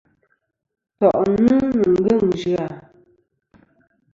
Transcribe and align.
To’ni 0.97 1.55
ni 1.77 1.87
ngeng 2.01 2.29
zya. 2.41 2.65